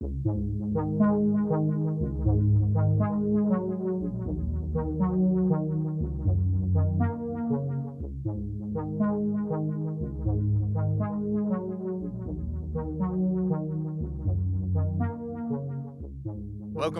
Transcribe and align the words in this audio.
Welcome 0.00 0.22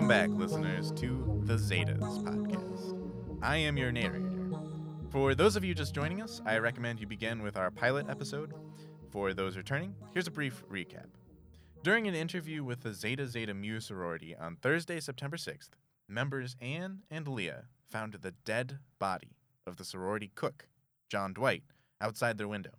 back, 0.09 0.29
listeners, 0.31 0.91
to 0.97 1.41
the 1.45 1.53
Zetas 1.53 2.21
podcast. 2.23 2.97
I 3.41 3.55
am 3.55 3.77
your 3.77 3.93
narrator. 3.93 4.19
For 5.09 5.33
those 5.33 5.55
of 5.55 5.63
you 5.63 5.73
just 5.73 5.95
joining 5.95 6.21
us, 6.21 6.41
I 6.45 6.57
recommend 6.57 6.99
you 6.99 7.07
begin 7.07 7.43
with 7.43 7.55
our 7.55 7.71
pilot 7.71 8.09
episode. 8.09 8.53
For 9.09 9.33
those 9.33 9.55
returning, 9.55 9.95
here's 10.13 10.27
a 10.27 10.31
brief 10.31 10.65
recap. 10.69 11.05
During 11.81 12.09
an 12.09 12.15
interview 12.15 12.61
with 12.61 12.81
the 12.81 12.93
Zeta 12.93 13.25
Zeta 13.25 13.53
Mu 13.53 13.79
sorority 13.79 14.35
on 14.35 14.57
Thursday, 14.57 14.99
September 14.99 15.37
6th, 15.37 15.69
members 16.09 16.57
Anne 16.61 17.03
and 17.09 17.25
Leah 17.25 17.67
found 17.89 18.13
the 18.15 18.33
dead 18.43 18.79
body 18.99 19.37
of 19.65 19.77
the 19.77 19.85
sorority 19.85 20.29
cook, 20.35 20.67
John 21.07 21.31
Dwight, 21.31 21.63
outside 22.01 22.37
their 22.37 22.49
window. 22.49 22.73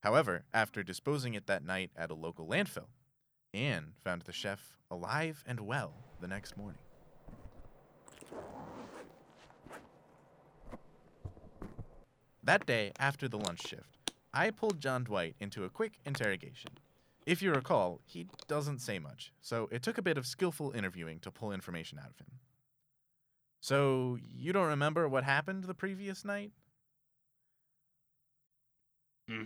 However, 0.00 0.44
after 0.52 0.82
disposing 0.82 1.34
it 1.34 1.46
that 1.46 1.64
night 1.64 1.92
at 1.96 2.10
a 2.10 2.14
local 2.14 2.48
landfill, 2.48 2.88
Anne 3.54 3.92
found 4.02 4.22
the 4.22 4.32
chef 4.32 4.76
alive 4.90 5.44
and 5.46 5.60
well 5.60 5.94
the 6.20 6.28
next 6.28 6.56
morning. 6.56 6.80
That 12.42 12.66
day, 12.66 12.90
after 12.98 13.28
the 13.28 13.38
lunch 13.38 13.68
shift, 13.68 14.12
I 14.34 14.50
pulled 14.50 14.80
John 14.80 15.04
Dwight 15.04 15.36
into 15.38 15.62
a 15.62 15.70
quick 15.70 16.00
interrogation. 16.04 16.72
If 17.26 17.42
you 17.42 17.52
recall, 17.52 18.00
he 18.06 18.28
doesn't 18.46 18.78
say 18.78 19.00
much, 19.00 19.32
so 19.40 19.68
it 19.72 19.82
took 19.82 19.98
a 19.98 20.02
bit 20.02 20.16
of 20.16 20.26
skillful 20.26 20.70
interviewing 20.70 21.18
to 21.20 21.30
pull 21.32 21.50
information 21.52 21.98
out 21.98 22.10
of 22.10 22.18
him. 22.18 22.38
So, 23.60 24.16
you 24.22 24.52
don't 24.52 24.68
remember 24.68 25.08
what 25.08 25.24
happened 25.24 25.64
the 25.64 25.74
previous 25.74 26.24
night? 26.24 26.52
Hmm. 29.28 29.44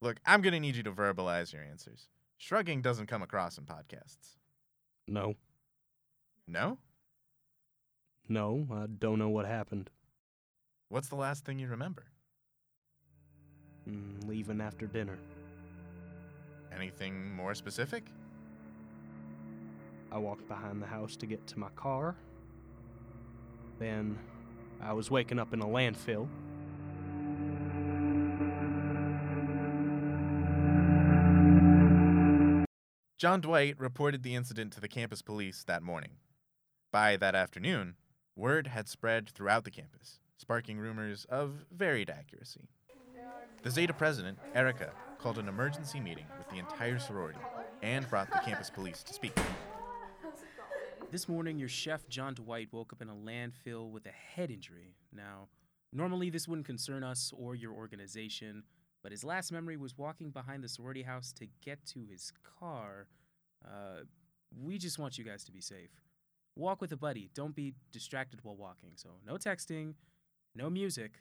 Look, 0.00 0.20
I'm 0.24 0.40
going 0.40 0.52
to 0.54 0.60
need 0.60 0.76
you 0.76 0.82
to 0.84 0.92
verbalize 0.92 1.52
your 1.52 1.62
answers. 1.62 2.08
Shrugging 2.38 2.80
doesn't 2.80 3.08
come 3.08 3.20
across 3.22 3.58
in 3.58 3.64
podcasts. 3.64 4.36
No, 5.06 5.34
No? 6.46 6.78
no, 8.28 8.66
I 8.72 8.86
don't 8.86 9.18
know 9.18 9.28
what 9.28 9.44
happened. 9.46 9.90
What's 10.88 11.08
the 11.08 11.16
last 11.16 11.44
thing 11.44 11.58
you 11.58 11.66
remember? 11.68 12.04
Leaving 14.26 14.60
after 14.60 14.86
dinner. 14.86 15.18
Anything 16.74 17.34
more 17.34 17.54
specific? 17.54 18.04
I 20.12 20.18
walked 20.18 20.46
behind 20.48 20.82
the 20.82 20.86
house 20.86 21.16
to 21.16 21.26
get 21.26 21.46
to 21.48 21.58
my 21.58 21.68
car. 21.70 22.16
Then 23.78 24.18
I 24.80 24.92
was 24.92 25.10
waking 25.10 25.38
up 25.38 25.52
in 25.52 25.60
a 25.60 25.66
landfill. 25.66 26.28
John 33.18 33.40
Dwight 33.40 33.78
reported 33.80 34.22
the 34.22 34.34
incident 34.36 34.72
to 34.74 34.80
the 34.80 34.88
campus 34.88 35.22
police 35.22 35.64
that 35.64 35.82
morning. 35.82 36.12
By 36.92 37.16
that 37.16 37.34
afternoon, 37.34 37.96
word 38.36 38.68
had 38.68 38.88
spread 38.88 39.28
throughout 39.28 39.64
the 39.64 39.72
campus, 39.72 40.20
sparking 40.36 40.78
rumors 40.78 41.26
of 41.28 41.66
varied 41.72 42.10
accuracy. 42.10 42.68
The 43.62 43.70
Zeta 43.70 43.92
president, 43.92 44.38
Erica, 44.54 44.92
called 45.18 45.38
an 45.38 45.48
emergency 45.48 45.98
meeting 45.98 46.26
with 46.38 46.48
the 46.48 46.58
entire 46.58 47.00
sorority 47.00 47.40
and 47.82 48.08
brought 48.08 48.30
the 48.30 48.38
campus 48.38 48.70
police 48.70 49.02
to 49.02 49.12
speak. 49.12 49.36
This 51.10 51.28
morning, 51.28 51.58
your 51.58 51.68
chef, 51.68 52.08
John 52.08 52.34
Dwight, 52.34 52.68
woke 52.70 52.92
up 52.92 53.02
in 53.02 53.08
a 53.08 53.14
landfill 53.14 53.90
with 53.90 54.06
a 54.06 54.10
head 54.10 54.52
injury. 54.52 54.94
Now, 55.12 55.48
normally 55.92 56.30
this 56.30 56.46
wouldn't 56.46 56.66
concern 56.66 57.02
us 57.02 57.32
or 57.36 57.56
your 57.56 57.72
organization, 57.72 58.62
but 59.02 59.10
his 59.10 59.24
last 59.24 59.50
memory 59.50 59.76
was 59.76 59.98
walking 59.98 60.30
behind 60.30 60.62
the 60.62 60.68
sorority 60.68 61.02
house 61.02 61.32
to 61.32 61.46
get 61.64 61.84
to 61.86 62.04
his 62.08 62.32
car. 62.60 63.08
Uh, 63.66 64.02
we 64.64 64.78
just 64.78 65.00
want 65.00 65.18
you 65.18 65.24
guys 65.24 65.42
to 65.44 65.52
be 65.52 65.60
safe. 65.60 65.90
Walk 66.54 66.80
with 66.80 66.92
a 66.92 66.96
buddy. 66.96 67.28
Don't 67.34 67.56
be 67.56 67.74
distracted 67.90 68.38
while 68.44 68.56
walking. 68.56 68.90
So, 68.94 69.08
no 69.26 69.34
texting, 69.34 69.94
no 70.54 70.70
music. 70.70 71.14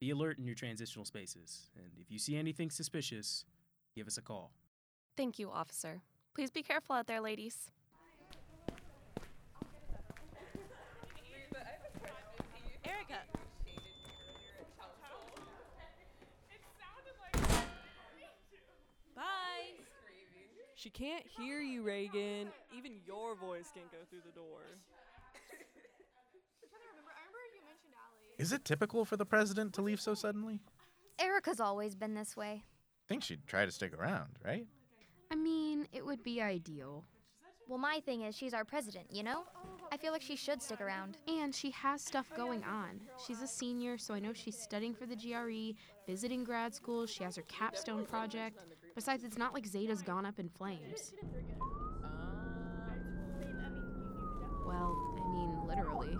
Be 0.00 0.10
alert 0.10 0.38
in 0.38 0.46
your 0.46 0.54
transitional 0.54 1.04
spaces. 1.04 1.68
And 1.76 1.92
if 2.00 2.10
you 2.10 2.18
see 2.18 2.34
anything 2.36 2.70
suspicious, 2.70 3.44
give 3.94 4.06
us 4.06 4.16
a 4.16 4.22
call. 4.22 4.50
Thank 5.14 5.38
you, 5.38 5.50
officer. 5.50 6.00
Please 6.34 6.50
be 6.50 6.62
careful 6.62 6.96
out 6.96 7.06
there, 7.06 7.20
ladies. 7.20 7.70
Erica. 12.82 13.20
Bye. 19.14 19.22
She 20.76 20.88
can't 20.88 21.26
hear 21.26 21.60
you, 21.60 21.82
Reagan. 21.82 22.48
Even 22.74 22.92
your 23.06 23.34
voice 23.34 23.68
can't 23.74 23.92
go 23.92 23.98
through 24.08 24.22
the 24.24 24.32
door. 24.32 24.62
Is 28.40 28.52
it 28.52 28.64
typical 28.64 29.04
for 29.04 29.18
the 29.18 29.26
president 29.26 29.74
to 29.74 29.82
leave 29.82 30.00
so 30.00 30.14
suddenly? 30.14 30.60
Erica's 31.18 31.60
always 31.60 31.94
been 31.94 32.14
this 32.14 32.38
way. 32.38 32.64
I 32.64 33.06
think 33.06 33.22
she'd 33.22 33.46
try 33.46 33.66
to 33.66 33.70
stick 33.70 33.92
around, 33.92 34.30
right? 34.42 34.66
I 35.30 35.36
mean, 35.36 35.86
it 35.92 36.06
would 36.06 36.22
be 36.22 36.40
ideal. 36.40 37.04
Well, 37.68 37.78
my 37.78 38.00
thing 38.00 38.22
is, 38.22 38.34
she's 38.34 38.54
our 38.54 38.64
president, 38.64 39.08
you 39.12 39.22
know? 39.22 39.42
I 39.92 39.98
feel 39.98 40.10
like 40.10 40.22
she 40.22 40.36
should 40.36 40.62
stick 40.62 40.80
around. 40.80 41.18
And 41.28 41.54
she 41.54 41.70
has 41.72 42.02
stuff 42.02 42.30
going 42.34 42.64
on. 42.64 43.02
She's 43.26 43.42
a 43.42 43.46
senior, 43.46 43.98
so 43.98 44.14
I 44.14 44.20
know 44.20 44.32
she's 44.32 44.56
studying 44.58 44.94
for 44.94 45.04
the 45.04 45.16
GRE, 45.16 45.78
visiting 46.06 46.42
grad 46.42 46.74
school, 46.74 47.04
she 47.04 47.22
has 47.24 47.36
her 47.36 47.42
capstone 47.42 48.06
project. 48.06 48.58
Besides, 48.94 49.22
it's 49.22 49.36
not 49.36 49.52
like 49.52 49.66
Zeta's 49.66 50.00
gone 50.00 50.24
up 50.24 50.38
in 50.38 50.48
flames. 50.48 51.12
Well, 54.66 54.96
I 55.18 55.30
mean, 55.30 55.66
literally. 55.68 56.16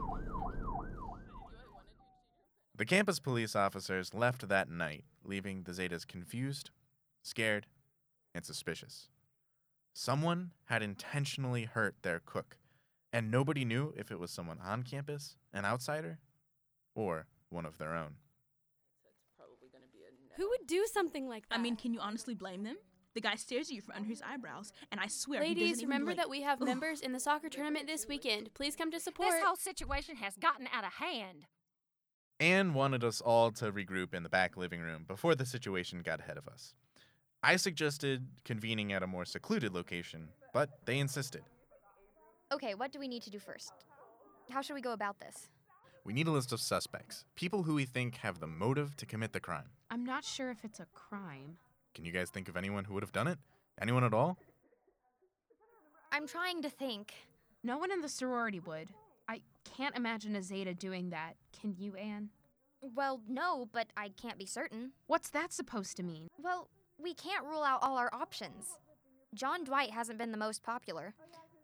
The 2.80 2.86
campus 2.86 3.20
police 3.20 3.54
officers 3.54 4.14
left 4.14 4.48
that 4.48 4.70
night, 4.70 5.04
leaving 5.22 5.64
the 5.64 5.72
Zetas 5.72 6.08
confused, 6.08 6.70
scared, 7.22 7.66
and 8.34 8.42
suspicious. 8.42 9.10
Someone 9.92 10.52
had 10.64 10.82
intentionally 10.82 11.64
hurt 11.64 11.96
their 12.00 12.22
cook, 12.24 12.56
and 13.12 13.30
nobody 13.30 13.66
knew 13.66 13.92
if 13.98 14.10
it 14.10 14.18
was 14.18 14.30
someone 14.30 14.56
on 14.64 14.82
campus, 14.82 15.36
an 15.52 15.66
outsider, 15.66 16.20
or 16.94 17.26
one 17.50 17.66
of 17.66 17.76
their 17.76 17.94
own. 17.94 18.14
Who 20.38 20.48
would 20.48 20.66
do 20.66 20.86
something 20.90 21.28
like 21.28 21.50
that? 21.50 21.58
I 21.58 21.60
mean, 21.60 21.76
can 21.76 21.92
you 21.92 22.00
honestly 22.00 22.32
blame 22.32 22.62
them? 22.62 22.76
The 23.12 23.20
guy 23.20 23.34
stares 23.34 23.68
at 23.68 23.74
you 23.74 23.82
from 23.82 23.96
under 23.96 24.08
his 24.08 24.22
eyebrows, 24.22 24.72
and 24.90 24.98
I 24.98 25.08
swear 25.08 25.42
he 25.42 25.50
ladies, 25.50 25.68
doesn't 25.68 25.82
even 25.82 25.88
remember 25.90 26.14
blink. 26.14 26.20
that 26.20 26.30
we 26.30 26.40
have 26.40 26.60
members 26.60 27.02
in 27.02 27.12
the 27.12 27.20
soccer 27.20 27.50
tournament 27.50 27.86
this 27.86 28.08
weekend. 28.08 28.54
Please 28.54 28.74
come 28.74 28.90
to 28.90 29.00
support. 29.00 29.32
This 29.32 29.44
whole 29.44 29.56
situation 29.56 30.16
has 30.16 30.36
gotten 30.36 30.66
out 30.72 30.84
of 30.84 30.94
hand. 30.94 31.44
Anne 32.40 32.72
wanted 32.72 33.04
us 33.04 33.20
all 33.20 33.50
to 33.52 33.70
regroup 33.70 34.14
in 34.14 34.22
the 34.22 34.28
back 34.30 34.56
living 34.56 34.80
room 34.80 35.04
before 35.06 35.34
the 35.34 35.44
situation 35.44 36.00
got 36.00 36.20
ahead 36.20 36.38
of 36.38 36.48
us. 36.48 36.74
I 37.42 37.56
suggested 37.56 38.26
convening 38.44 38.92
at 38.94 39.02
a 39.02 39.06
more 39.06 39.26
secluded 39.26 39.74
location, 39.74 40.28
but 40.54 40.70
they 40.86 40.98
insisted. 40.98 41.42
Okay, 42.50 42.74
what 42.74 42.92
do 42.92 42.98
we 42.98 43.08
need 43.08 43.22
to 43.22 43.30
do 43.30 43.38
first? 43.38 43.72
How 44.50 44.62
should 44.62 44.74
we 44.74 44.80
go 44.80 44.92
about 44.92 45.20
this? 45.20 45.48
We 46.04 46.14
need 46.14 46.26
a 46.28 46.30
list 46.30 46.52
of 46.52 46.60
suspects, 46.60 47.26
people 47.36 47.62
who 47.62 47.74
we 47.74 47.84
think 47.84 48.16
have 48.16 48.40
the 48.40 48.46
motive 48.46 48.96
to 48.96 49.06
commit 49.06 49.34
the 49.34 49.40
crime. 49.40 49.68
I'm 49.90 50.04
not 50.04 50.24
sure 50.24 50.50
if 50.50 50.64
it's 50.64 50.80
a 50.80 50.86
crime. 50.94 51.58
Can 51.94 52.06
you 52.06 52.12
guys 52.12 52.30
think 52.30 52.48
of 52.48 52.56
anyone 52.56 52.84
who 52.84 52.94
would 52.94 53.02
have 53.02 53.12
done 53.12 53.28
it? 53.28 53.38
Anyone 53.80 54.04
at 54.04 54.14
all? 54.14 54.38
I'm 56.10 56.26
trying 56.26 56.62
to 56.62 56.70
think. 56.70 57.12
No 57.62 57.76
one 57.76 57.92
in 57.92 58.00
the 58.00 58.08
sorority 58.08 58.60
would. 58.60 58.88
I 59.30 59.42
can't 59.76 59.96
imagine 59.96 60.34
a 60.34 60.42
Zeta 60.42 60.74
doing 60.74 61.10
that. 61.10 61.34
Can 61.58 61.76
you, 61.78 61.94
Anne? 61.94 62.30
Well, 62.82 63.20
no, 63.28 63.68
but 63.70 63.86
I 63.96 64.08
can't 64.20 64.38
be 64.38 64.46
certain. 64.46 64.90
What's 65.06 65.30
that 65.30 65.52
supposed 65.52 65.96
to 65.98 66.02
mean? 66.02 66.26
Well, 66.42 66.68
we 66.98 67.14
can't 67.14 67.46
rule 67.46 67.62
out 67.62 67.78
all 67.80 67.96
our 67.96 68.12
options. 68.12 68.66
John 69.32 69.62
Dwight 69.62 69.92
hasn't 69.92 70.18
been 70.18 70.32
the 70.32 70.38
most 70.38 70.64
popular. 70.64 71.14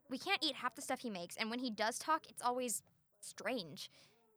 We 0.08 0.18
can't 0.18 0.44
eat 0.44 0.54
half 0.54 0.76
the 0.76 0.82
stuff 0.82 1.00
he 1.00 1.10
makes, 1.10 1.36
and 1.36 1.50
when 1.50 1.58
he 1.58 1.70
does 1.70 1.98
talk, 1.98 2.28
it's 2.28 2.42
always 2.42 2.84
strange. 3.20 3.90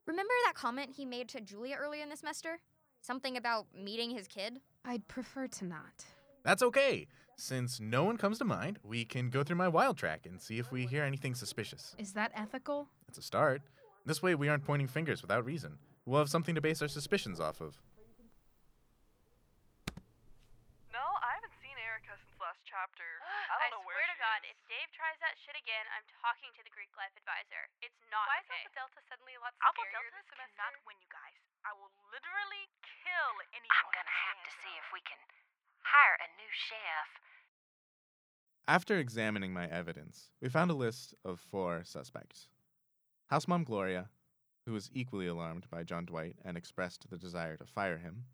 Remember 0.06 0.32
that 0.46 0.54
comment 0.56 0.94
he 0.96 1.04
made 1.04 1.28
to 1.28 1.40
Julia 1.40 1.76
earlier 1.78 2.02
in 2.02 2.08
the 2.08 2.16
semester? 2.16 2.58
Something 3.00 3.36
about 3.36 3.66
meeting 3.72 4.10
his 4.10 4.26
kid? 4.26 4.58
I'd 4.84 5.06
prefer 5.06 5.46
to 5.46 5.64
not. 5.64 6.04
That's 6.42 6.64
okay. 6.64 7.06
Since 7.40 7.80
no 7.80 8.04
one 8.04 8.20
comes 8.20 8.36
to 8.36 8.44
mind, 8.44 8.76
we 8.84 9.08
can 9.08 9.32
go 9.32 9.40
through 9.40 9.56
my 9.56 9.64
wild 9.72 9.96
track 9.96 10.28
and 10.28 10.36
see 10.36 10.60
if 10.60 10.68
we 10.68 10.84
hear 10.84 11.08
anything 11.08 11.32
suspicious. 11.32 11.96
Is 11.96 12.12
that 12.12 12.36
ethical? 12.36 12.92
It's 13.08 13.16
a 13.16 13.24
start. 13.24 13.64
This 14.04 14.20
way, 14.20 14.36
we 14.36 14.52
aren't 14.52 14.68
pointing 14.68 14.92
fingers 14.92 15.24
without 15.24 15.48
reason. 15.48 15.80
We'll 16.04 16.20
have 16.20 16.28
something 16.28 16.52
to 16.52 16.60
base 16.60 16.84
our 16.84 16.92
suspicions 16.92 17.40
off 17.40 17.64
of. 17.64 17.80
No, 20.92 21.00
I 21.24 21.32
haven't 21.40 21.56
seen 21.64 21.72
Erica 21.80 22.12
since 22.20 22.36
last 22.36 22.60
chapter. 22.68 23.08
I, 23.56 23.72
swear 23.72 24.04
to 24.04 24.16
God, 24.20 24.44
if 24.44 24.60
Dave 24.68 24.92
tries 24.92 25.16
that 25.24 25.32
shit 25.40 25.56
again, 25.56 25.88
I'm 25.96 26.04
talking 26.20 26.52
to 26.52 26.62
the 26.62 26.72
Greek 26.76 26.92
life 27.00 27.16
advisor. 27.16 27.64
It's 27.80 28.04
not 28.12 28.28
Why 28.28 28.44
okay. 28.44 28.68
is 28.68 28.68
Alpha 28.68 29.00
Delta 29.00 29.00
suddenly 29.08 29.32
a 29.32 29.40
lot 29.40 29.56
Alpha 29.64 29.80
scarier 29.88 30.12
Delta 30.12 30.20
this 30.20 30.28
semester? 30.28 30.60
cannot 30.60 30.76
win, 30.84 31.00
you 31.00 31.08
guys. 31.08 31.40
I 31.64 31.72
will 31.72 31.88
literally 32.12 32.68
kill 32.84 33.32
anyone. 33.56 33.80
I'm 33.80 33.88
gonna 33.96 34.12
have 34.28 34.44
to 34.44 34.52
see 34.60 34.74
if 34.76 34.88
we 34.92 35.00
can 35.08 35.16
hire 35.88 36.20
a 36.20 36.28
new 36.36 36.52
chef. 36.52 37.08
After 38.68 38.98
examining 38.98 39.52
my 39.52 39.66
evidence, 39.66 40.30
we 40.40 40.48
found 40.48 40.70
a 40.70 40.74
list 40.74 41.14
of 41.24 41.40
four 41.40 41.82
suspects. 41.84 42.46
House 43.26 43.48
Mom 43.48 43.64
Gloria, 43.64 44.10
who 44.64 44.72
was 44.72 44.90
equally 44.92 45.26
alarmed 45.26 45.68
by 45.70 45.82
John 45.82 46.04
Dwight 46.04 46.36
and 46.44 46.56
expressed 46.56 47.10
the 47.10 47.18
desire 47.18 47.56
to 47.56 47.64
fire 47.64 47.98
him. 47.98 48.24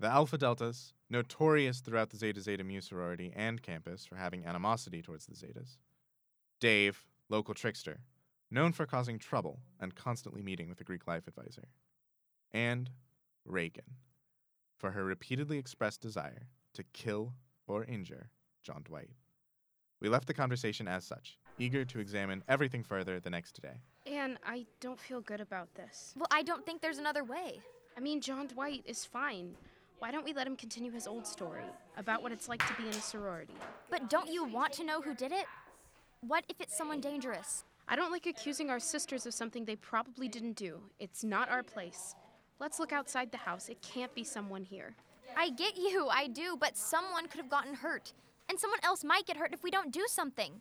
The 0.00 0.08
Alpha 0.08 0.36
Deltas, 0.36 0.92
notorious 1.08 1.80
throughout 1.80 2.10
the 2.10 2.16
Zeta 2.16 2.40
Zeta 2.40 2.64
Mu 2.64 2.80
sorority 2.80 3.32
and 3.34 3.62
campus 3.62 4.04
for 4.04 4.16
having 4.16 4.44
animosity 4.44 5.00
towards 5.00 5.26
the 5.26 5.34
Zetas. 5.34 5.78
Dave, 6.60 7.06
local 7.28 7.54
trickster, 7.54 8.00
known 8.50 8.72
for 8.72 8.86
causing 8.86 9.18
trouble 9.18 9.60
and 9.80 9.94
constantly 9.94 10.42
meeting 10.42 10.68
with 10.68 10.78
the 10.78 10.84
Greek 10.84 11.06
life 11.06 11.26
advisor. 11.26 11.68
And 12.52 12.90
Reagan, 13.44 13.96
for 14.76 14.90
her 14.90 15.04
repeatedly 15.04 15.58
expressed 15.58 16.00
desire 16.00 16.48
to 16.74 16.84
kill 16.92 17.34
or 17.66 17.84
injure 17.84 18.30
John 18.62 18.82
Dwight. 18.82 19.10
We 20.04 20.10
left 20.10 20.26
the 20.26 20.34
conversation 20.34 20.86
as 20.86 21.02
such, 21.02 21.38
eager 21.58 21.82
to 21.86 21.98
examine 21.98 22.44
everything 22.46 22.82
further 22.84 23.20
the 23.20 23.30
next 23.30 23.62
day. 23.62 23.80
And 24.04 24.36
I 24.46 24.66
don't 24.78 25.00
feel 25.00 25.22
good 25.22 25.40
about 25.40 25.74
this. 25.76 26.12
Well, 26.14 26.28
I 26.30 26.42
don't 26.42 26.66
think 26.66 26.82
there's 26.82 26.98
another 26.98 27.24
way. 27.24 27.58
I 27.96 28.00
mean, 28.00 28.20
John 28.20 28.46
Dwight 28.46 28.82
is 28.84 29.06
fine. 29.06 29.54
Why 30.00 30.10
don't 30.10 30.26
we 30.26 30.34
let 30.34 30.46
him 30.46 30.56
continue 30.56 30.92
his 30.92 31.06
old 31.06 31.26
story 31.26 31.64
about 31.96 32.22
what 32.22 32.32
it's 32.32 32.50
like 32.50 32.60
to 32.66 32.74
be 32.74 32.86
in 32.86 32.90
a 32.90 33.00
sorority? 33.00 33.54
But 33.88 34.10
don't 34.10 34.30
you 34.30 34.44
want 34.44 34.74
to 34.74 34.84
know 34.84 35.00
who 35.00 35.14
did 35.14 35.32
it? 35.32 35.46
What 36.20 36.44
if 36.50 36.60
it's 36.60 36.76
someone 36.76 37.00
dangerous? 37.00 37.64
I 37.88 37.96
don't 37.96 38.12
like 38.12 38.26
accusing 38.26 38.68
our 38.68 38.80
sisters 38.80 39.24
of 39.24 39.32
something 39.32 39.64
they 39.64 39.76
probably 39.76 40.28
didn't 40.28 40.56
do. 40.56 40.80
It's 40.98 41.24
not 41.24 41.48
our 41.48 41.62
place. 41.62 42.14
Let's 42.60 42.78
look 42.78 42.92
outside 42.92 43.32
the 43.32 43.38
house. 43.38 43.70
It 43.70 43.80
can't 43.80 44.14
be 44.14 44.22
someone 44.22 44.64
here. 44.64 44.96
I 45.34 45.48
get 45.48 45.78
you, 45.78 46.08
I 46.10 46.26
do, 46.26 46.58
but 46.60 46.76
someone 46.76 47.26
could 47.26 47.40
have 47.40 47.48
gotten 47.48 47.72
hurt. 47.72 48.12
And 48.48 48.58
someone 48.58 48.80
else 48.82 49.02
might 49.02 49.26
get 49.26 49.36
hurt 49.36 49.52
if 49.52 49.62
we 49.62 49.70
don't 49.70 49.92
do 49.92 50.04
something. 50.08 50.60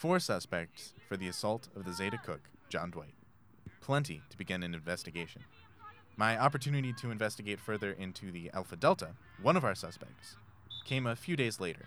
Four 0.00 0.18
suspects 0.18 0.94
for 1.06 1.18
the 1.18 1.28
assault 1.28 1.68
of 1.76 1.84
the 1.84 1.92
Zeta 1.92 2.16
cook, 2.24 2.40
John 2.70 2.90
Dwight. 2.90 3.12
Plenty 3.82 4.22
to 4.30 4.38
begin 4.38 4.62
an 4.62 4.72
investigation. 4.72 5.42
My 6.16 6.38
opportunity 6.38 6.94
to 6.94 7.10
investigate 7.10 7.60
further 7.60 7.92
into 7.92 8.32
the 8.32 8.50
Alpha 8.54 8.76
Delta, 8.76 9.08
one 9.42 9.58
of 9.58 9.64
our 9.64 9.74
suspects, 9.74 10.36
came 10.86 11.06
a 11.06 11.14
few 11.14 11.36
days 11.36 11.60
later. 11.60 11.84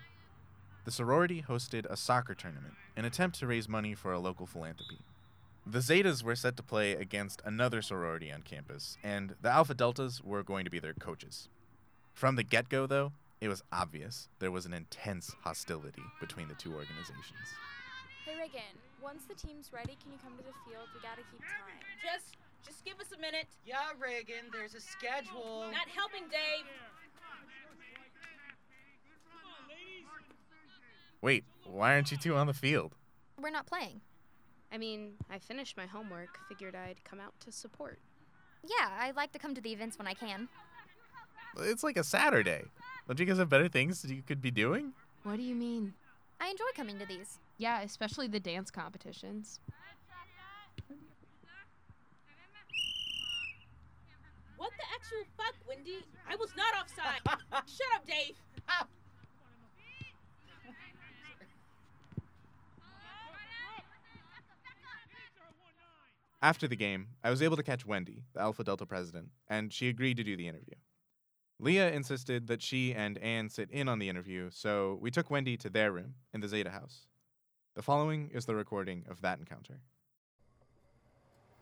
The 0.84 0.90
sorority 0.90 1.42
hosted 1.48 1.86
a 1.86 1.96
soccer 1.96 2.34
tournament, 2.34 2.74
an 2.94 3.06
attempt 3.06 3.38
to 3.38 3.46
raise 3.46 3.68
money 3.68 3.94
for 3.94 4.12
a 4.12 4.18
local 4.18 4.44
philanthropy. 4.44 4.98
The 5.64 5.78
Zetas 5.78 6.22
were 6.22 6.36
set 6.36 6.58
to 6.58 6.62
play 6.62 6.92
against 6.92 7.40
another 7.42 7.80
sorority 7.80 8.30
on 8.30 8.42
campus, 8.42 8.98
and 9.02 9.34
the 9.40 9.48
Alpha 9.48 9.72
Deltas 9.72 10.22
were 10.22 10.42
going 10.42 10.66
to 10.66 10.70
be 10.70 10.78
their 10.78 10.92
coaches. 10.92 11.48
From 12.12 12.36
the 12.36 12.42
get 12.42 12.68
go, 12.68 12.86
though, 12.86 13.12
it 13.40 13.48
was 13.48 13.62
obvious 13.72 14.28
there 14.40 14.50
was 14.50 14.66
an 14.66 14.74
intense 14.74 15.34
hostility 15.40 16.04
between 16.20 16.48
the 16.48 16.54
two 16.54 16.74
organizations. 16.74 17.48
Hey 18.26 18.36
Reagan, 18.38 18.76
once 19.02 19.24
the 19.24 19.34
team's 19.34 19.72
ready, 19.72 19.96
can 20.02 20.12
you 20.12 20.18
come 20.22 20.36
to 20.36 20.44
the 20.44 20.52
field? 20.68 20.88
We 20.92 21.00
gotta 21.00 21.24
keep 21.32 21.40
time. 21.40 21.80
Just, 22.04 22.36
just 22.64 22.84
give 22.84 23.00
us 23.00 23.08
a 23.16 23.20
minute. 23.20 23.48
Yeah, 23.64 23.96
Reagan, 23.98 24.52
there's 24.52 24.74
a 24.74 24.80
schedule. 24.80 25.64
Not 25.72 25.88
helping, 25.88 26.28
Dave. 26.28 26.68
Wait, 31.24 31.42
why 31.64 31.94
aren't 31.94 32.12
you 32.12 32.18
two 32.18 32.36
on 32.36 32.46
the 32.46 32.52
field? 32.52 32.94
We're 33.40 33.48
not 33.48 33.64
playing. 33.64 34.02
I 34.70 34.76
mean, 34.76 35.12
I 35.30 35.38
finished 35.38 35.74
my 35.74 35.86
homework, 35.86 36.28
figured 36.50 36.74
I'd 36.74 37.02
come 37.02 37.18
out 37.18 37.32
to 37.40 37.50
support. 37.50 37.98
Yeah, 38.62 38.90
I 39.00 39.12
like 39.12 39.32
to 39.32 39.38
come 39.38 39.54
to 39.54 39.62
the 39.62 39.72
events 39.72 39.96
when 39.96 40.06
I 40.06 40.12
can. 40.12 40.48
It's 41.60 41.82
like 41.82 41.96
a 41.96 42.04
Saturday. 42.04 42.64
Don't 43.08 43.18
you 43.18 43.24
guys 43.24 43.38
have 43.38 43.48
better 43.48 43.68
things 43.68 44.04
you 44.06 44.20
could 44.20 44.42
be 44.42 44.50
doing? 44.50 44.92
What 45.22 45.36
do 45.36 45.42
you 45.42 45.54
mean? 45.54 45.94
I 46.42 46.50
enjoy 46.50 46.66
coming 46.76 46.98
to 46.98 47.06
these. 47.06 47.38
Yeah, 47.56 47.80
especially 47.80 48.28
the 48.28 48.38
dance 48.38 48.70
competitions. 48.70 49.60
What 54.58 54.72
the 54.76 54.84
actual 54.94 55.24
fuck, 55.38 55.54
Wendy? 55.66 56.04
I 56.28 56.36
was 56.36 56.50
not 56.54 56.74
offside. 56.78 57.22
Shut 57.66 57.86
up, 57.94 58.06
Dave. 58.06 58.34
After 66.44 66.68
the 66.68 66.76
game, 66.76 67.06
I 67.24 67.30
was 67.30 67.40
able 67.40 67.56
to 67.56 67.62
catch 67.62 67.86
Wendy, 67.86 68.22
the 68.34 68.40
Alpha 68.42 68.62
Delta 68.62 68.84
president, 68.84 69.30
and 69.48 69.72
she 69.72 69.88
agreed 69.88 70.18
to 70.18 70.22
do 70.22 70.36
the 70.36 70.46
interview. 70.46 70.74
Leah 71.58 71.90
insisted 71.90 72.48
that 72.48 72.60
she 72.60 72.92
and 72.92 73.16
Anne 73.16 73.48
sit 73.48 73.70
in 73.70 73.88
on 73.88 73.98
the 73.98 74.10
interview, 74.10 74.50
so 74.52 74.98
we 75.00 75.10
took 75.10 75.30
Wendy 75.30 75.56
to 75.56 75.70
their 75.70 75.90
room 75.90 76.16
in 76.34 76.42
the 76.42 76.48
Zeta 76.48 76.68
house. 76.68 77.06
The 77.76 77.80
following 77.80 78.30
is 78.34 78.44
the 78.44 78.54
recording 78.54 79.06
of 79.08 79.22
that 79.22 79.38
encounter. 79.38 79.80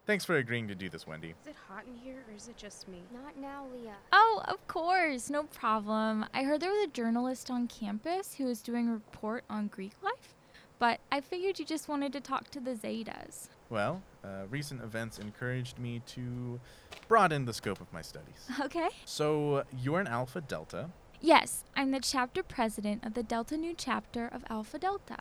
Thanks 0.04 0.24
for 0.24 0.38
agreeing 0.38 0.66
to 0.66 0.74
do 0.74 0.90
this, 0.90 1.06
Wendy. 1.06 1.36
Is 1.42 1.46
it 1.46 1.54
hot 1.68 1.84
in 1.86 1.94
here 1.94 2.24
or 2.28 2.34
is 2.34 2.48
it 2.48 2.56
just 2.56 2.88
me? 2.88 3.02
Not 3.14 3.38
now, 3.38 3.66
Leah. 3.72 3.94
Oh, 4.10 4.42
of 4.48 4.66
course, 4.66 5.30
no 5.30 5.44
problem. 5.44 6.26
I 6.34 6.42
heard 6.42 6.60
there 6.60 6.72
was 6.72 6.88
a 6.88 6.90
journalist 6.90 7.52
on 7.52 7.68
campus 7.68 8.34
who 8.34 8.46
was 8.46 8.60
doing 8.60 8.88
a 8.88 8.94
report 8.94 9.44
on 9.48 9.68
Greek 9.68 9.92
life, 10.02 10.34
but 10.80 10.98
I 11.12 11.20
figured 11.20 11.60
you 11.60 11.64
just 11.64 11.88
wanted 11.88 12.12
to 12.14 12.20
talk 12.20 12.50
to 12.50 12.58
the 12.58 12.72
Zetas. 12.72 13.46
Well, 13.70 14.02
uh, 14.24 14.46
recent 14.50 14.82
events 14.82 15.18
encouraged 15.18 15.78
me 15.78 16.00
to 16.06 16.60
broaden 17.08 17.44
the 17.44 17.52
scope 17.52 17.80
of 17.80 17.92
my 17.92 18.02
studies. 18.02 18.48
Okay. 18.60 18.88
So, 19.04 19.64
you're 19.76 20.00
an 20.00 20.06
Alpha 20.06 20.40
Delta. 20.40 20.90
Yes, 21.20 21.64
I'm 21.76 21.90
the 21.90 22.00
chapter 22.00 22.42
president 22.42 23.04
of 23.04 23.14
the 23.14 23.22
Delta 23.22 23.56
Nu 23.56 23.74
chapter 23.76 24.26
of 24.26 24.44
Alpha 24.48 24.78
Delta. 24.78 25.18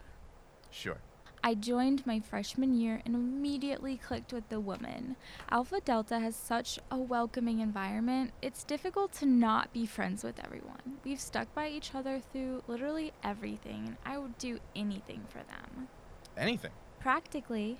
Sure. 0.69 0.97
I 1.43 1.55
joined 1.55 2.05
my 2.05 2.19
freshman 2.19 2.73
year 2.73 3.01
and 3.03 3.15
immediately 3.15 3.97
clicked 3.97 4.31
with 4.31 4.47
the 4.49 4.59
woman. 4.59 5.15
Alpha 5.49 5.79
Delta 5.79 6.19
has 6.19 6.35
such 6.35 6.77
a 6.91 6.97
welcoming 6.97 7.59
environment, 7.59 8.31
it's 8.43 8.63
difficult 8.63 9.11
to 9.13 9.25
not 9.25 9.73
be 9.73 9.87
friends 9.87 10.23
with 10.23 10.39
everyone. 10.43 10.99
We've 11.03 11.19
stuck 11.19 11.53
by 11.55 11.69
each 11.69 11.95
other 11.95 12.19
through 12.19 12.63
literally 12.67 13.11
everything, 13.23 13.85
and 13.87 13.97
I 14.05 14.19
would 14.19 14.37
do 14.37 14.59
anything 14.75 15.21
for 15.29 15.39
them. 15.39 15.87
Anything. 16.37 16.71
Practically. 16.99 17.77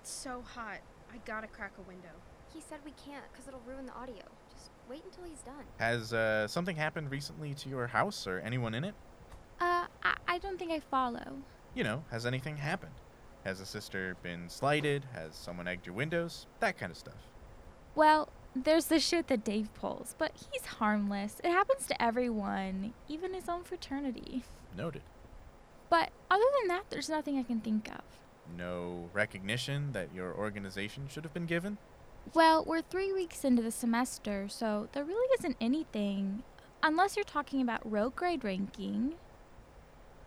It's 0.00 0.10
so 0.10 0.42
hot. 0.54 0.78
I 1.12 1.18
gotta 1.24 1.46
crack 1.46 1.72
a 1.78 1.82
window. 1.82 2.08
He 2.52 2.60
said 2.60 2.78
we 2.84 2.92
can't 3.04 3.24
because 3.32 3.46
it'll 3.46 3.62
ruin 3.66 3.86
the 3.86 3.92
audio. 3.92 4.22
Just 4.50 4.70
wait 4.88 5.02
until 5.04 5.24
he's 5.24 5.42
done. 5.42 5.64
Has 5.78 6.12
uh, 6.12 6.48
something 6.48 6.76
happened 6.76 7.10
recently 7.10 7.54
to 7.54 7.68
your 7.68 7.86
house 7.86 8.26
or 8.26 8.38
anyone 8.40 8.74
in 8.74 8.84
it? 8.84 8.94
Uh, 9.60 9.86
I, 10.02 10.16
I 10.26 10.38
don't 10.38 10.58
think 10.58 10.72
I 10.72 10.80
follow. 10.80 11.36
You 11.74 11.84
know, 11.84 12.04
has 12.10 12.26
anything 12.26 12.56
happened? 12.56 12.94
Has 13.44 13.60
a 13.60 13.66
sister 13.66 14.16
been 14.22 14.48
slighted? 14.48 15.06
Has 15.14 15.34
someone 15.34 15.68
egged 15.68 15.86
your 15.86 15.94
windows? 15.94 16.46
That 16.60 16.78
kind 16.78 16.90
of 16.90 16.98
stuff. 16.98 17.28
Well, 17.94 18.28
there's 18.54 18.86
the 18.86 18.98
shit 18.98 19.28
that 19.28 19.44
Dave 19.44 19.72
pulls, 19.74 20.14
but 20.18 20.32
he's 20.50 20.66
harmless. 20.66 21.40
It 21.44 21.50
happens 21.50 21.86
to 21.86 22.02
everyone, 22.02 22.94
even 23.08 23.34
his 23.34 23.48
own 23.48 23.62
fraternity. 23.62 24.44
Noted. 24.76 25.02
But 25.88 26.10
other 26.30 26.44
than 26.60 26.68
that, 26.68 26.84
there's 26.90 27.08
nothing 27.08 27.38
I 27.38 27.42
can 27.42 27.60
think 27.60 27.88
of. 27.88 28.02
No 28.56 29.08
recognition 29.12 29.92
that 29.92 30.14
your 30.14 30.34
organization 30.34 31.08
should 31.08 31.24
have 31.24 31.34
been 31.34 31.46
given? 31.46 31.78
Well, 32.34 32.64
we're 32.64 32.82
three 32.82 33.12
weeks 33.12 33.44
into 33.44 33.62
the 33.62 33.70
semester, 33.70 34.48
so 34.48 34.88
there 34.92 35.04
really 35.04 35.28
isn't 35.38 35.56
anything. 35.60 36.42
Unless 36.82 37.16
you're 37.16 37.24
talking 37.24 37.60
about 37.60 37.90
road 37.90 38.14
grade 38.16 38.44
ranking. 38.44 39.14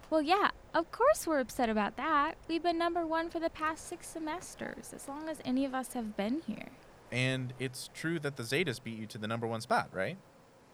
Well, 0.10 0.22
yeah, 0.22 0.52
of 0.74 0.92
course 0.92 1.26
we're 1.26 1.40
upset 1.40 1.70
about 1.70 1.98
that. 1.98 2.36
We've 2.48 2.62
been 2.62 2.78
number 2.78 3.06
one 3.06 3.30
for 3.30 3.40
the 3.40 3.50
past 3.50 3.88
six 3.88 4.08
semesters, 4.08 4.94
as 4.94 5.08
long 5.08 5.30
as 5.30 5.40
any 5.46 5.66
of 5.66 5.74
us 5.74 5.94
have 5.94 6.16
been 6.18 6.42
here. 6.46 6.70
And 7.12 7.54
it's 7.60 7.90
true 7.94 8.20
that 8.20 8.38
the 8.38 8.44
Zetas 8.44 8.84
beat 8.84 8.98
you 8.98 9.06
to 9.08 9.18
the 9.18 9.28
number 9.28 9.48
one 9.48 9.62
spot, 9.62 9.90
right? 9.92 10.18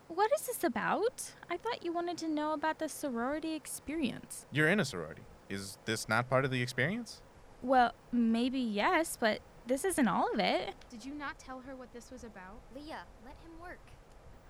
What 0.07 0.31
is 0.33 0.47
this 0.47 0.63
about? 0.63 1.31
I 1.49 1.57
thought 1.57 1.85
you 1.85 1.93
wanted 1.93 2.17
to 2.19 2.27
know 2.27 2.53
about 2.53 2.79
the 2.79 2.89
sorority 2.89 3.53
experience. 3.53 4.45
You're 4.51 4.69
in 4.69 4.79
a 4.79 4.85
sorority. 4.85 5.21
Is 5.49 5.77
this 5.85 6.09
not 6.09 6.29
part 6.29 6.45
of 6.45 6.51
the 6.51 6.61
experience? 6.61 7.21
Well, 7.61 7.93
maybe 8.11 8.59
yes, 8.59 9.17
but 9.19 9.39
this 9.67 9.83
isn't 9.85 10.07
all 10.07 10.31
of 10.33 10.39
it. 10.39 10.73
Did 10.89 11.05
you 11.05 11.13
not 11.13 11.37
tell 11.39 11.59
her 11.61 11.75
what 11.75 11.93
this 11.93 12.11
was 12.11 12.23
about? 12.23 12.59
Leah, 12.75 13.03
let 13.25 13.35
him 13.43 13.59
work. 13.61 13.79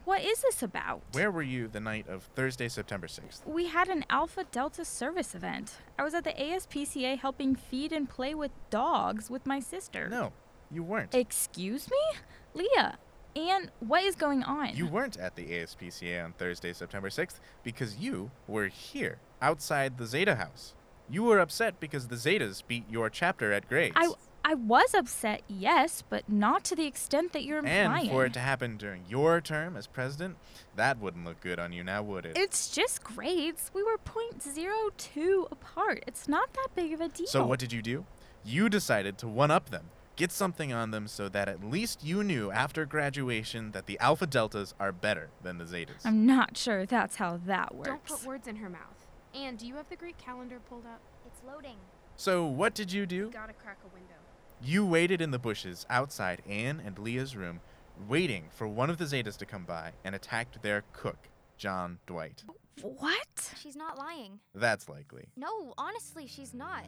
what 0.06 0.22
is 0.24 0.42
this 0.42 0.64
about? 0.64 1.02
Where 1.12 1.30
were 1.30 1.42
you 1.44 1.68
the 1.68 1.80
night 1.80 2.08
of 2.08 2.24
Thursday, 2.36 2.68
September 2.70 3.08
6th? 3.08 3.46
We 3.46 3.68
had 3.68 3.90
an 3.90 4.06
Alpha 4.10 4.46
Delta 4.52 4.86
service 4.86 5.36
event. 5.36 5.78
I 6.00 6.04
was 6.04 6.14
at 6.14 6.24
the 6.24 6.32
ASPCA 6.34 7.20
helping 7.20 7.56
feed 7.56 7.92
and 7.92 8.10
play 8.10 8.34
with 8.34 8.52
dogs 8.70 9.30
with 9.30 9.46
my 9.46 9.60
sister. 9.60 10.08
No, 10.10 10.32
you 10.72 10.84
weren't. 10.84 11.14
Excuse 11.14 11.90
me? 11.92 12.20
Leah, 12.56 12.98
and 13.36 13.70
what 13.82 14.04
is 14.04 14.16
going 14.16 14.44
on? 14.44 14.76
You 14.76 14.88
weren't 14.88 15.18
at 15.18 15.36
the 15.36 15.46
ASPCA 15.46 16.24
on 16.26 16.34
Thursday, 16.34 16.74
September 16.74 17.10
6th 17.10 17.40
because 17.64 17.98
you 17.98 18.32
were 18.48 18.68
here, 18.68 19.18
outside 19.42 19.98
the 19.98 20.06
Zeta 20.08 20.36
house. 20.36 20.74
You 21.10 21.24
were 21.24 21.40
upset 21.40 21.80
because 21.80 22.08
the 22.08 22.16
Zetas 22.16 22.62
beat 22.66 22.84
your 22.90 23.10
chapter 23.10 23.52
at 23.52 23.68
grades. 23.68 23.96
I, 23.98 24.12
I 24.46 24.54
was 24.54 24.94
upset, 24.94 25.42
yes, 25.48 26.04
but 26.08 26.30
not 26.30 26.64
to 26.66 26.76
the 26.76 26.86
extent 26.86 27.34
that 27.34 27.44
you're 27.44 27.60
implying. 27.60 28.08
and 28.08 28.10
for 28.10 28.26
it 28.26 28.34
to 28.34 28.40
happen 28.40 28.78
during 28.78 29.04
your 29.10 29.42
term 29.42 29.76
as 29.76 29.88
president, 29.88 30.38
that 30.76 31.00
wouldn't 31.00 31.26
look 31.26 31.42
good 31.42 31.60
on 31.60 31.74
you 31.74 31.84
now, 31.84 32.04
would 32.04 32.26
it? 32.26 32.38
It's 32.38 32.70
just 32.70 33.04
grades. 33.04 33.72
We 33.74 33.84
were 33.84 33.98
0.02 33.98 35.52
apart. 35.52 36.04
It's 36.08 36.28
not 36.28 36.54
that 36.54 36.70
big 36.76 36.94
of 36.94 37.02
a 37.02 37.10
deal. 37.10 37.28
So 37.28 37.46
what 37.46 37.60
did 37.60 37.74
you 37.74 37.82
do? 37.82 38.06
You 38.44 38.70
decided 38.70 39.18
to 39.20 39.28
one 39.28 39.52
up 39.52 39.70
them, 39.70 39.90
get 40.16 40.32
something 40.32 40.72
on 40.72 40.92
them 40.92 41.08
so 41.08 41.28
that 41.30 41.48
at 41.50 41.64
least 41.64 42.04
you 42.04 42.24
knew 42.24 42.52
after 42.52 42.86
graduation 42.86 43.72
that 43.72 43.86
the 43.86 44.00
Alpha 44.00 44.26
Deltas 44.28 44.74
are 44.80 44.92
better 44.92 45.30
than 45.44 45.58
the 45.58 45.66
Zetas. 45.66 46.06
I'm 46.06 46.26
not 46.26 46.56
sure 46.58 46.86
that's 46.86 47.18
how 47.18 47.40
that 47.46 47.76
works. 47.76 47.90
Don't 47.90 48.06
put 48.06 48.26
words 48.26 48.48
in 48.48 48.58
her 48.58 48.70
mouth. 48.70 48.99
Anne, 49.34 49.56
do 49.56 49.68
you 49.68 49.76
have 49.76 49.90
the 49.90 49.96
Greek 49.96 50.18
calendar 50.18 50.60
pulled 50.70 50.86
up? 50.86 51.02
It's 51.26 51.42
loading. 51.46 51.78
So 52.16 52.46
what 52.46 52.74
did 52.74 52.92
you 52.92 53.06
do? 53.06 53.30
Gotta 53.30 53.54
crack 53.54 53.78
a 53.86 53.94
window. 53.94 54.16
You 54.62 54.86
waited 54.86 55.22
in 55.22 55.32
the 55.32 55.40
bushes 55.40 55.86
outside 55.90 56.42
Anne 56.48 56.82
and 56.86 57.00
Leah's 57.00 57.36
room, 57.36 57.62
waiting 58.08 58.46
for 58.52 58.68
one 58.68 58.90
of 58.90 58.98
the 58.98 59.06
Zetas 59.06 59.38
to 59.38 59.46
come 59.46 59.64
by 59.64 59.92
and 60.04 60.16
attacked 60.16 60.62
their 60.62 60.84
cook, 60.92 61.30
John 61.58 62.00
Dwight. 62.08 62.44
What? 62.82 63.54
She's 63.62 63.76
not 63.76 63.98
lying. 63.98 64.40
That's 64.56 64.90
likely. 64.90 65.30
No, 65.38 65.74
honestly, 65.78 66.28
she's 66.28 66.54
not. 66.54 66.86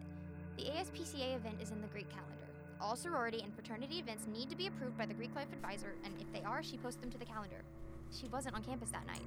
The 0.57 0.63
ASPCA 0.63 1.35
event 1.35 1.61
is 1.61 1.71
in 1.71 1.81
the 1.81 1.87
Greek 1.87 2.09
calendar. 2.09 2.35
All 2.81 2.95
sorority 2.95 3.41
and 3.43 3.53
fraternity 3.53 3.99
events 3.99 4.25
need 4.27 4.49
to 4.49 4.55
be 4.55 4.67
approved 4.67 4.97
by 4.97 5.05
the 5.05 5.13
Greek 5.13 5.35
Life 5.35 5.51
Advisor, 5.53 5.93
and 6.03 6.13
if 6.19 6.31
they 6.33 6.41
are, 6.43 6.63
she 6.63 6.77
posts 6.77 6.99
them 6.99 7.11
to 7.11 7.17
the 7.17 7.25
calendar. 7.25 7.63
She 8.11 8.27
wasn't 8.29 8.55
on 8.55 8.63
campus 8.63 8.89
that 8.89 9.05
night. 9.05 9.21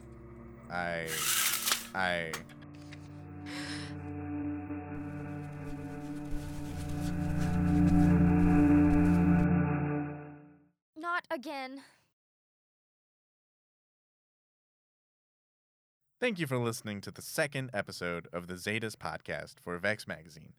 I. 0.71 1.09
I. 1.95 2.33
Not 10.97 11.25
again. 11.31 11.83
Thank 16.21 16.39
you 16.39 16.47
for 16.47 16.57
listening 16.57 17.03
to 17.03 17.11
the 17.11 17.21
second 17.21 17.71
episode 17.75 18.29
of 18.33 18.47
the 18.47 18.55
Zetas 18.55 18.97
podcast 18.97 19.57
for 19.63 19.77
Vex 19.79 20.09
Magazine. 20.09 20.55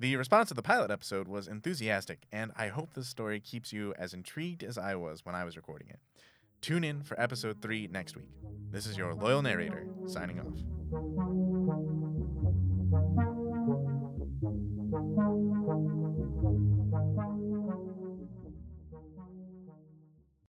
The 0.00 0.16
response 0.16 0.48
to 0.48 0.54
the 0.54 0.62
pilot 0.62 0.90
episode 0.90 1.28
was 1.28 1.48
enthusiastic, 1.48 2.26
and 2.32 2.52
I 2.56 2.68
hope 2.68 2.94
this 2.94 3.08
story 3.08 3.40
keeps 3.40 3.72
you 3.72 3.94
as 3.98 4.14
intrigued 4.14 4.62
as 4.62 4.78
I 4.78 4.94
was 4.94 5.24
when 5.24 5.34
I 5.34 5.44
was 5.44 5.56
recording 5.56 5.88
it. 5.90 6.00
Tune 6.60 6.84
in 6.84 7.02
for 7.02 7.18
episode 7.20 7.60
3 7.60 7.88
next 7.88 8.16
week. 8.16 8.30
This 8.70 8.86
is 8.86 8.96
your 8.96 9.14
loyal 9.14 9.42
narrator, 9.42 9.86
signing 10.06 10.40
off. 10.40 11.35